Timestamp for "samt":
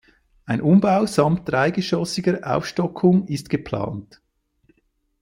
1.05-1.47